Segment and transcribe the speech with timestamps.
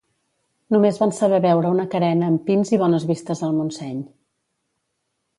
[0.75, 4.01] només van saber veure una carena amb pins i bones vistes al Montseny